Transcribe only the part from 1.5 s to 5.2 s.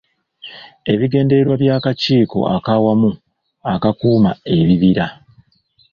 by'Akakiiko ak'Awamu Akakuuma Ebibira.